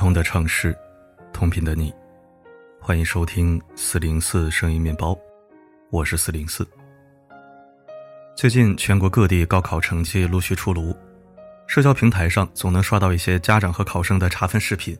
[0.00, 0.74] 同的城市，
[1.30, 1.92] 同频的你，
[2.80, 5.14] 欢迎收听四零四声音面包，
[5.90, 6.66] 我是四零四。
[8.34, 10.96] 最近全国各地高考成绩陆续出炉，
[11.66, 14.96] 社交平台上总能刷到一些家长和考生的查分视频。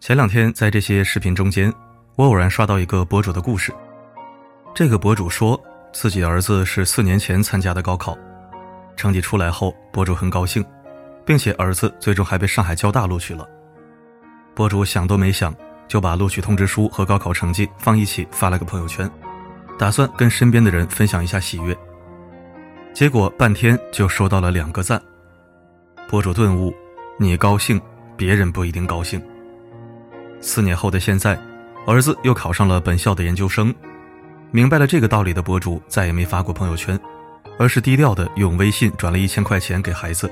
[0.00, 1.72] 前两天在这些视频中间，
[2.16, 3.72] 我偶然刷到一个博主的故事。
[4.74, 5.56] 这个博主说
[5.92, 8.18] 自己儿子是四年前参加的高考，
[8.96, 10.64] 成绩出来后，博主很高兴，
[11.24, 13.48] 并且儿子最终还被上海交大录取了。
[14.56, 15.54] 博主想都没想，
[15.86, 19.08] 就把录取通知书和高考成绩放一起发了个朋友圈，
[19.78, 21.76] 打算跟身边的人分享一下喜悦。
[22.94, 25.00] 结果半天就收到了两个赞。
[26.08, 26.74] 博主顿悟：
[27.18, 27.78] 你高兴，
[28.16, 29.22] 别人不一定高兴。
[30.40, 31.38] 四年后的现在，
[31.86, 33.74] 儿子又考上了本校的研究生。
[34.50, 36.98] 明白了这个道理的博主再也没发过朋友圈，
[37.58, 40.30] 而是低调的用微信转了一千块钱给孩子，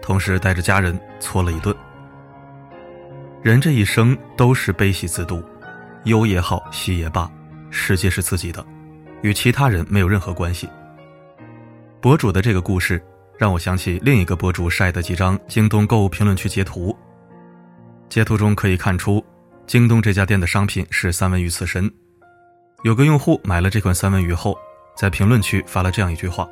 [0.00, 1.76] 同时带着家人搓了一顿。
[3.46, 5.40] 人这一生都是悲喜自度，
[6.02, 7.30] 忧也好，喜也罢，
[7.70, 8.66] 世界是自己的，
[9.22, 10.68] 与其他人没有任何关系。
[12.00, 13.00] 博主的这个故事
[13.38, 16.92] 让我想起另一个博主晒的几张京东购物评论区截图。
[18.08, 19.24] 截图中可以看出，
[19.64, 21.88] 京东这家店的商品是三文鱼刺身。
[22.82, 24.58] 有个用户买了这款三文鱼后，
[24.96, 26.48] 在评论区发了这样一句话：“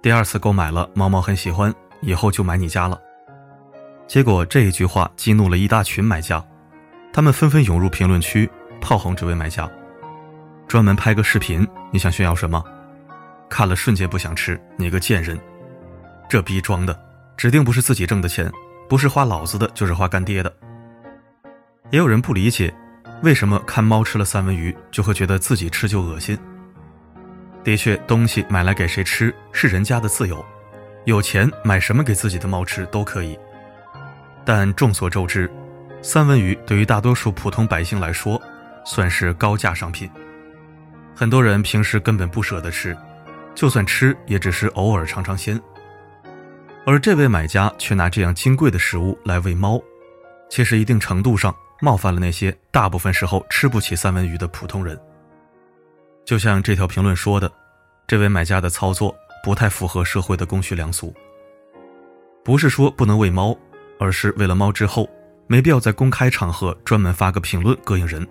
[0.00, 2.96] 第二次购买了，猫猫很喜欢，以后就买你家了。”
[4.08, 6.42] 结果这一句话激怒了一大群买家，
[7.12, 8.48] 他们纷纷涌入评论区
[8.80, 9.70] 炮轰这位买家，
[10.66, 11.68] 专门拍个视频。
[11.92, 12.64] 你想炫耀什么？
[13.50, 15.38] 看了瞬间不想吃，你个贱人！
[16.26, 16.98] 这逼装的，
[17.36, 18.50] 指定不是自己挣的钱，
[18.88, 20.50] 不是花老子的，就是花干爹的。
[21.90, 22.74] 也有人不理解，
[23.22, 26.38] 为什么看猫吃了三文鱼就会觉得自己吃就恶心？
[27.62, 30.42] 的确，东西买来给谁吃是人家的自由，
[31.04, 33.38] 有钱买什么给自己的猫吃都可以。
[34.48, 35.50] 但众所周知，
[36.00, 38.40] 三文鱼对于大多数普通百姓来说，
[38.82, 40.10] 算是高价商品。
[41.14, 42.96] 很多人平时根本不舍得吃，
[43.54, 45.60] 就算吃也只是偶尔尝尝鲜。
[46.86, 49.78] 而这位买家却拿这样金贵的食物来喂猫，
[50.48, 54.98] 其实一定程度上冒犯了那些大部分时候吃不起三文鱼的普通人。
[56.24, 57.52] 就像这条评论说的，
[58.06, 61.14] 这位买家的操作不太符合社会的公序良俗。
[62.42, 63.54] 不是说不能喂猫。
[63.98, 65.08] 而是为了猫之后，
[65.46, 68.26] 没必要在公开场合专门发个评论膈应人。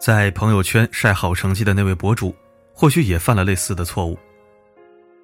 [0.00, 2.34] 在朋友圈晒好成绩的那位博主，
[2.72, 4.18] 或许也犯了类似的错误。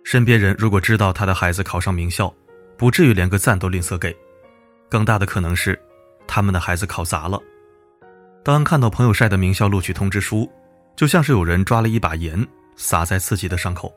[0.05, 2.33] 身边人如果知道他的孩子考上名校，
[2.77, 4.17] 不至于连个赞都吝啬给。
[4.89, 5.77] 更大的可能是，
[6.27, 7.41] 他们的孩子考砸了。
[8.45, 10.49] 当看到朋友晒的名校录取通知书，
[10.95, 13.93] 就像是有人抓了一把盐撒在自己的伤口。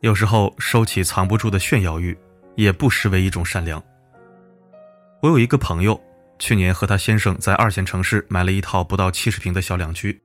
[0.00, 2.16] 有时候收起藏不住的炫耀欲，
[2.54, 3.82] 也不失为一种善良。
[5.22, 6.00] 我有一个朋友，
[6.38, 10.20] 去年和他先生在二线城市买了一套不到七十平的小两居。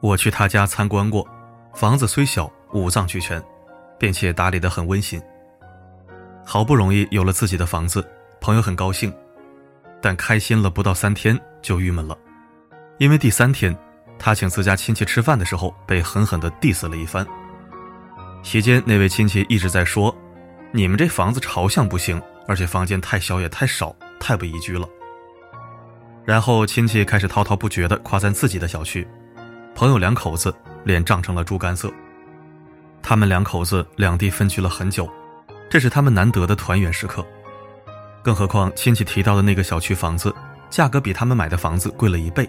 [0.00, 1.26] 我去他家参观过，
[1.74, 3.42] 房子虽小，五脏俱全，
[3.98, 5.20] 并且打理得很温馨。
[6.44, 8.06] 好不容易有了自己的房子，
[8.40, 9.12] 朋友很高兴，
[10.02, 12.16] 但开心了不到三天就郁闷了，
[12.98, 13.74] 因为第三天，
[14.18, 17.26] 他请自家亲戚吃饭的时候被狠狠地 diss 了一番。
[18.42, 20.14] 席间，那位亲戚一直在说
[20.74, 24.86] ：“你们这房子朝向不行。”而且房间太小也太少，太不宜居了。
[26.26, 29.08] 然后亲戚开始滔滔不绝地夸赞自己的小区，
[29.74, 30.54] 朋友两口子
[30.84, 31.90] 脸涨成了猪肝色。
[33.02, 35.10] 他们两口子两地分居了很久，
[35.70, 37.24] 这是他们难得的团圆时刻。
[38.22, 40.34] 更何况亲戚提到的那个小区房子，
[40.68, 42.46] 价格比他们买的房子贵了一倍。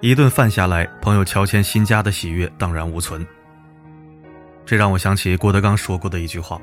[0.00, 3.26] 一顿饭下来，朋友乔迁新家的喜悦荡然无存。
[4.64, 6.60] 这让我想起郭德纲说过的一句话。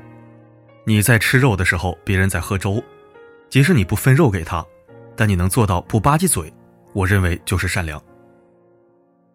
[0.88, 2.80] 你在吃肉的时候，别人在喝粥，
[3.50, 4.64] 即使你不分肉给他，
[5.16, 6.52] 但你能做到不吧唧嘴，
[6.92, 8.00] 我认为就是善良。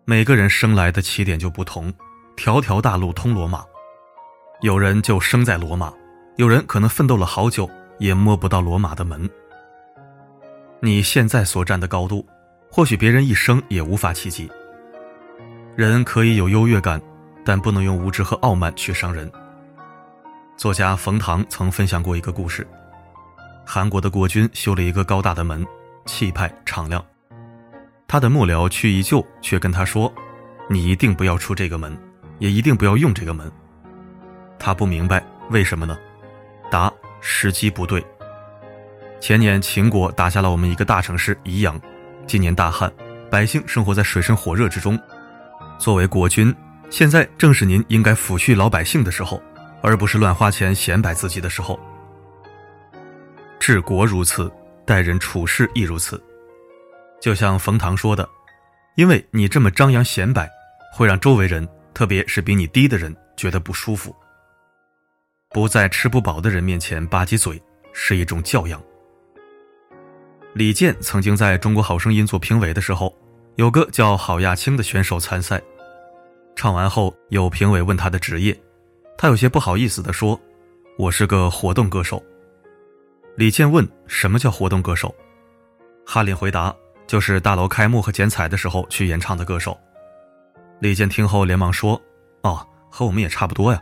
[0.05, 1.93] 每个人生来的起点就不同，
[2.37, 3.65] 条条大路通罗马，
[4.61, 5.93] 有人就生在罗马，
[6.37, 9.29] 有人可能奋斗了好久也摸不到罗马的门。
[10.79, 12.25] 你现在所站的高度，
[12.71, 14.49] 或许别人一生也无法企及。
[15.75, 17.01] 人可以有优越感，
[17.43, 19.29] 但不能用无知和傲慢去伤人。
[20.61, 22.67] 作家冯唐曾分享过一个故事：
[23.65, 25.65] 韩国的国君修了一个高大的门，
[26.05, 27.03] 气派敞亮。
[28.07, 30.13] 他的幕僚去一救，却跟他说
[30.69, 31.97] ：“你一定不要出这个门，
[32.37, 33.51] 也一定不要用这个门。”
[34.59, 35.97] 他不明白为什么呢？
[36.69, 38.05] 答：时机不对。
[39.19, 41.81] 前年秦国打下了我们一个大城市宜阳，
[42.27, 42.93] 今年大旱，
[43.31, 44.95] 百姓生活在水深火热之中。
[45.79, 46.55] 作为国君，
[46.91, 49.41] 现在正是您应该抚恤老百姓的时候。
[49.81, 51.79] 而不是乱花钱显摆自己的时候。
[53.59, 54.51] 治国如此，
[54.85, 56.21] 待人处事亦如此。
[57.19, 58.27] 就像冯唐说的
[58.97, 60.49] ：“因为你这么张扬显摆，
[60.93, 64.15] 会让周围人，特别是比你低的人觉得不舒服。
[65.49, 67.61] 不在吃不饱的人面前吧唧嘴，
[67.93, 68.81] 是一种教养。”
[70.53, 73.15] 李健曾经在中国好声音做评委的时候，
[73.55, 75.61] 有个叫郝亚青的选手参赛，
[76.55, 78.59] 唱完后有评委问他的职业，
[79.21, 80.39] 他有些不好意思地说
[80.97, 82.19] ：“我是个活动歌手。”
[83.37, 85.13] 李健问：“什么叫活动歌手？”
[86.03, 86.75] 哈林回答
[87.05, 89.79] ：“就是大楼开幕和剪彩的时候去演唱的歌手。”
[90.81, 92.01] 李健听后连忙说
[92.41, 93.79] ：“哦，和我们也差不多呀。”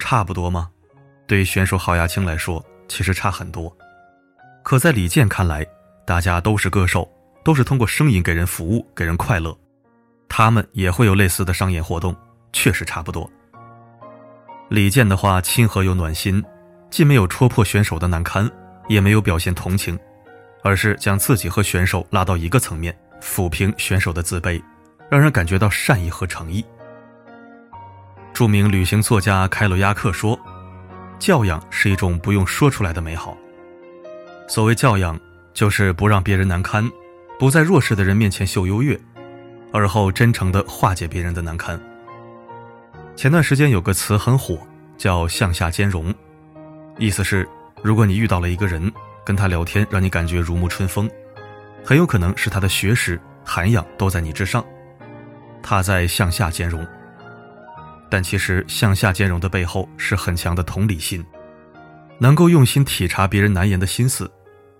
[0.00, 0.68] 差不多吗？
[1.28, 3.72] 对于选手郝亚青来说，其实差很多。
[4.64, 5.64] 可在李健看来，
[6.04, 7.08] 大家都是歌手，
[7.44, 9.56] 都是通过声音给人服务、给人快乐。
[10.28, 12.12] 他们也会有类似的商演活动，
[12.52, 13.30] 确实差不多。
[14.68, 16.42] 李健的话亲和又暖心。
[16.90, 18.46] 既没有戳破选手的难堪，
[18.86, 19.98] 也没有表现同情，
[20.62, 24.62] 而是将自己和选手拉到一个层面，抚平选手的自卑，
[25.08, 26.62] 让人感觉到善意和诚意。
[28.34, 30.38] 著名旅行作家开罗亚克说
[31.18, 33.34] ：“教养是一种不用说出来的美好。
[34.46, 35.18] 所谓教养，
[35.54, 36.86] 就是不让别人难堪，
[37.38, 39.00] 不在弱势的人面前秀优越，
[39.72, 41.80] 而后真诚地化解别人的难堪。”
[43.14, 44.58] 前段时间有个词很火，
[44.96, 46.12] 叫“向下兼容”。
[46.98, 47.48] 意思是，
[47.82, 48.90] 如果你遇到了一个人，
[49.24, 51.08] 跟他聊天让你感觉如沐春风，
[51.84, 54.64] 很有可能是他的学识、涵养都在你之上，
[55.62, 56.86] 他在向下兼容。
[58.10, 61.24] 但其实向下兼容的背后是很强的同理心，
[62.18, 64.30] 能够用心体察别人难言的心思，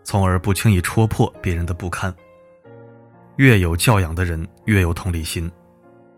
[0.05, 2.13] 从而不轻易戳破别人的不堪。
[3.37, 5.51] 越有教养的人越有同理心，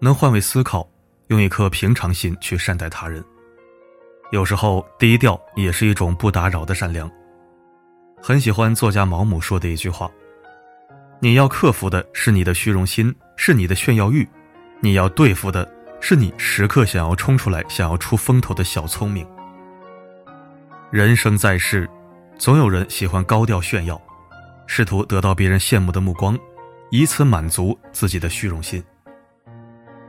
[0.00, 0.88] 能换位思考，
[1.34, 3.22] 用一颗平常心去善待他人。
[4.30, 7.10] 有时候低调也是一种不打扰的善良。
[8.22, 10.08] 很喜欢作家毛姆说的一句话
[11.20, 14.24] ：“你要克服的是你的虚荣心，是你的炫耀欲；
[14.80, 15.68] 你要对付的
[16.00, 19.26] 是你时刻想要冲出来、想要出风头的小聪明。”
[20.90, 21.90] 人生在世，
[22.38, 24.00] 总有人喜欢高调炫耀，
[24.66, 26.38] 试图得到别人羡慕的目光，
[26.90, 28.82] 以此满足自己的虚荣心。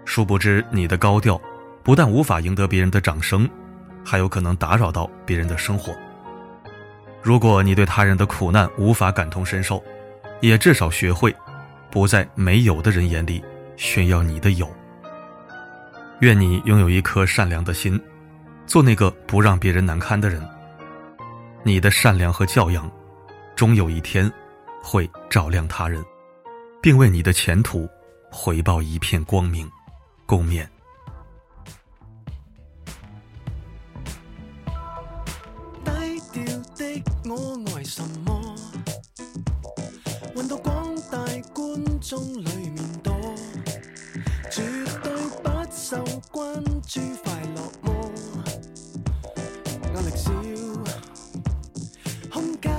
[0.06, 1.40] 殊不知，你的高调
[1.84, 3.50] 不但无法赢得别人的掌声。
[4.08, 5.92] 还有可能打扰到别人的生活。
[7.24, 9.84] 如果你对他人的苦难无法感同身受，
[10.42, 11.36] 也至少学会
[11.90, 13.44] 不在没有的人眼里
[13.78, 14.70] 炫耀你的有。
[16.20, 18.00] 愿你拥有一颗善良的心，
[18.68, 20.40] 做那个不让别人难堪的人。
[21.64, 22.88] 你的善良和教养，
[23.56, 24.32] 终有一天
[24.84, 26.06] 会照亮他人，
[26.80, 27.90] 并为你的前途
[28.30, 29.68] 回报一片光明。
[30.26, 30.68] 共勉。
[35.84, 36.44] 低调
[36.76, 38.56] 的我爱什么？
[40.36, 41.20] 混到广大
[41.54, 43.14] 观众里面多，
[44.50, 44.64] 绝
[45.04, 45.14] 对
[45.44, 48.12] 不受关注，快乐么？
[49.94, 50.32] 压力少，
[52.32, 52.74] 空间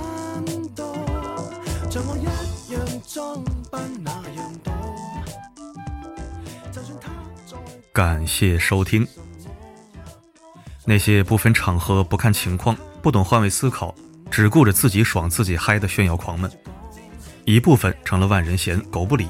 [0.74, 0.96] 多，
[1.88, 2.74] 像我一样
[3.06, 3.55] 装。
[7.96, 9.08] 感谢收听。
[10.84, 13.94] 那些不分场合、不看情况、不懂换位思考、
[14.30, 16.50] 只顾着自己爽、自己嗨的炫耀狂们，
[17.46, 19.26] 一部分成了万人嫌、狗不理，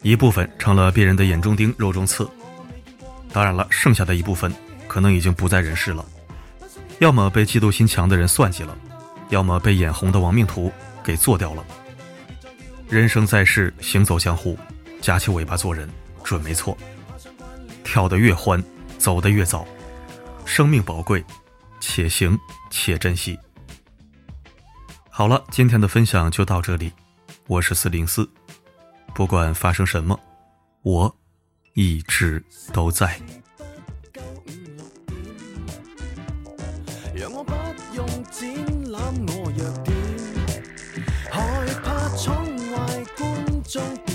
[0.00, 2.26] 一部分成了别人的眼中钉、肉中刺。
[3.34, 4.50] 当然了，剩下的一部分
[4.88, 6.02] 可能已经不在人世了，
[7.00, 8.74] 要么被嫉妒心强的人算计了，
[9.28, 10.72] 要么被眼红的亡命徒
[11.04, 11.62] 给做掉了。
[12.88, 14.58] 人生在世，行走江湖，
[15.02, 15.86] 夹起尾巴做人，
[16.24, 16.74] 准没错。
[17.90, 18.62] 跳得越欢，
[18.98, 19.66] 走得越早。
[20.44, 21.24] 生命宝贵，
[21.80, 22.38] 且行
[22.70, 23.36] 且珍惜。
[25.08, 26.92] 好了，今天的分享就到这里。
[27.48, 28.30] 我是四零四，
[29.12, 30.20] 不管发生什么，
[30.82, 31.12] 我
[31.74, 32.40] 一直
[32.72, 33.20] 都在。
[37.12, 37.52] 让我不
[37.92, 38.48] 用展
[38.92, 39.96] 览我弱点，
[41.28, 42.36] 害怕宠
[42.70, 44.09] 坏观众。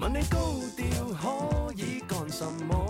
[0.00, 0.38] 问你高
[0.76, 0.86] 调
[1.16, 2.87] 可以干什么？